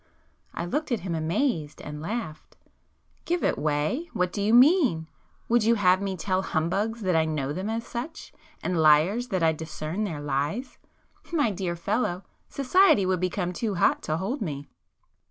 I 0.55 0.65
looked 0.65 0.91
at 0.91 1.01
him 1.01 1.13
amazed, 1.13 1.79
and 1.79 2.01
laughed. 2.01 2.57
"Give 3.23 3.43
it 3.43 3.55
way? 3.55 4.09
What 4.13 4.33
do 4.33 4.41
you 4.41 4.51
mean? 4.51 5.07
Would 5.47 5.63
you 5.63 5.75
have 5.75 6.01
me 6.01 6.17
tell 6.17 6.41
humbugs 6.41 7.01
that 7.01 7.15
I 7.15 7.25
know 7.25 7.53
them 7.53 7.69
as 7.69 7.85
such?,—and 7.85 8.81
liars 8.81 9.27
that 9.27 9.43
I 9.43 9.51
discern 9.53 10.03
their 10.03 10.19
lies? 10.19 10.79
My 11.31 11.51
dear 11.51 11.75
fellow, 11.75 12.23
society 12.49 13.05
would 13.05 13.19
become 13.19 13.53
too 13.53 13.75
hot 13.75 14.01
to 14.09 14.17
hold 14.17 14.41
me!" 14.41 14.67